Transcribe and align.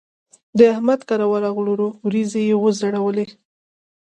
د 0.57 0.59
احمد 0.73 0.99
کره 1.09 1.25
ورغلوو؛ 1.33 1.87
وريځې 2.05 2.41
يې 2.49 2.55
وځړولې. 2.63 3.25